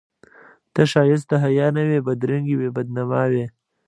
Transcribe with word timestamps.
ته 0.73 0.81
ښایست 0.91 1.25
د 1.29 1.33
حیا 1.43 1.67
نه 1.75 1.83
وې 1.89 1.99
بدرنګي 2.07 2.55
وې 2.57 2.69
بد 2.75 2.87
نما 2.95 3.23
وې 3.31 3.45